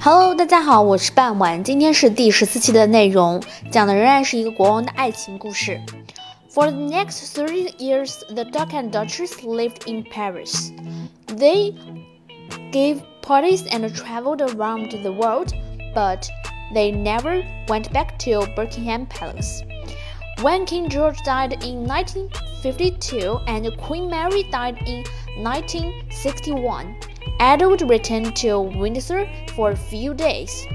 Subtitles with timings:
[0.00, 5.80] Hello，大家好，我是半晚，今天是第十四期的内容，讲的仍然是一个国王的爱情故事。
[6.52, 10.70] For the next thirty years, the Duck and Duchess lived in Paris.
[11.26, 11.74] They
[12.72, 15.54] gave parties and traveled around the world,
[15.94, 16.28] but
[16.74, 19.62] they never went back to Buckingham Palace.
[20.42, 25.04] When King George died in 1952 and Queen Mary died in
[25.42, 26.96] 1961,
[27.39, 30.65] Edward returned to Windsor for a few days,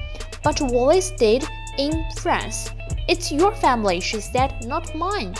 [0.45, 1.45] but Wallis stayed
[1.77, 2.71] in France.
[3.09, 5.35] It's your family, she said, not mine.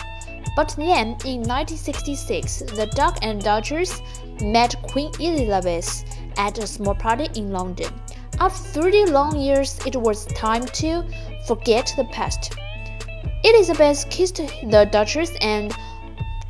[0.57, 4.01] But then, in 1966, the Duck and Duchess
[4.41, 6.03] met Queen Elizabeth
[6.37, 7.91] at a small party in London.
[8.39, 11.05] After 30 long years, it was time to
[11.47, 12.53] forget the past.
[13.45, 15.73] Elizabeth kissed the Duchess and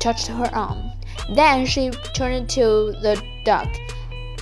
[0.00, 0.90] touched her arm.
[1.34, 3.68] Then she turned to the Duck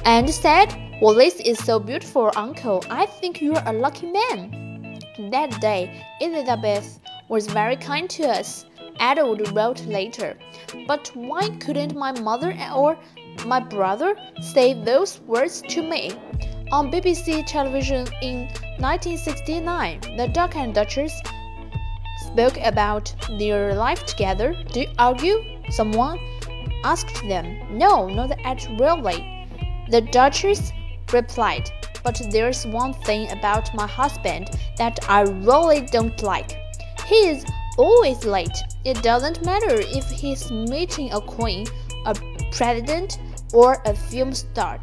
[0.05, 2.85] and said, Wallis is so beautiful, uncle.
[2.91, 5.01] I think you're a lucky man.
[5.31, 8.65] That day, Elizabeth was very kind to us,
[9.01, 10.37] Edward wrote later.
[10.87, 12.99] But why couldn't my mother or
[13.47, 16.13] my brother say those words to me?
[16.71, 21.21] On BBC television in 1969, the Duck and Duchess
[22.27, 24.55] spoke about their life together.
[24.73, 25.43] Do you argue?
[25.71, 26.19] Someone
[26.85, 27.77] asked them.
[27.77, 29.42] No, not at really.
[29.93, 30.73] The Duchess
[31.13, 31.71] replied,
[32.03, 34.49] But there's one thing about my husband
[34.79, 36.57] that I really don't like.
[37.05, 37.45] He is
[37.77, 38.57] always late.
[38.87, 41.67] It doesn't matter if he's meeting a queen,
[42.07, 42.17] a
[42.53, 43.19] president,
[43.53, 44.81] or a film star.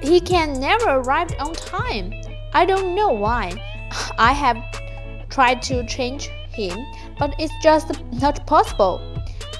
[0.00, 2.14] He can never arrive on time.
[2.54, 3.50] I don't know why.
[4.18, 4.62] I have
[5.30, 6.78] tried to change him,
[7.18, 9.00] but it's just not possible.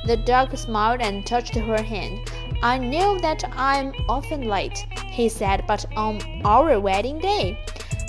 [0.06, 2.20] The duck smiled and touched her hand.
[2.62, 7.58] I know that I'm often late, he said, but on our wedding day,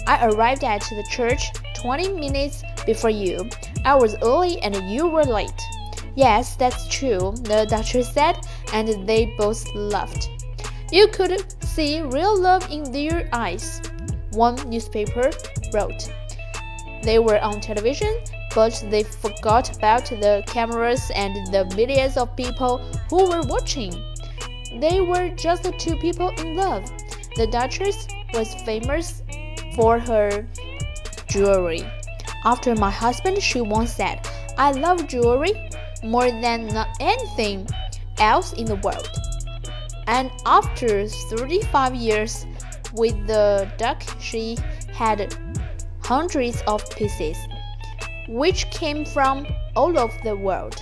[0.08, 3.50] I arrived at the church 20 minutes before you.
[3.86, 5.62] I was early and you were late.
[6.16, 10.30] Yes, that's true, the Duchess said, and they both laughed.
[10.92, 13.82] You could see real love in their eyes,
[14.32, 15.32] one newspaper
[15.74, 16.12] wrote.
[17.04, 18.14] They were on television,
[18.54, 22.80] but they forgot about the cameras and the millions of people
[23.10, 23.94] who were watching.
[24.80, 26.90] They were just the two people in love.
[27.36, 29.22] The Duchess was famous
[29.76, 30.48] for her
[31.28, 31.84] jewelry.
[32.46, 34.28] After my husband, she once said,
[34.58, 35.70] I love jewelry
[36.04, 37.68] more than anything
[38.18, 39.10] else in the world.
[40.08, 42.46] And after 35 years
[42.94, 44.58] with the duck, she
[44.94, 45.36] had
[46.04, 47.38] hundreds of pieces,
[48.28, 50.82] which came from all over the world.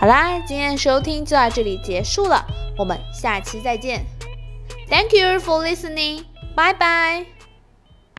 [0.00, 2.42] 好啦，今天的收听就到这里结束了，
[2.78, 4.02] 我们下期再见。
[4.88, 6.24] Thank you for listening.
[6.56, 7.39] Bye bye.